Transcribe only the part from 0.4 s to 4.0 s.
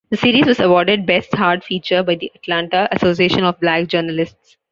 was awarded Best Hard Feature by the Atlanta Association of Black